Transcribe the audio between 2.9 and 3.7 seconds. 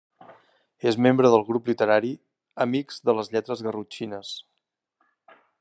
de les Lletres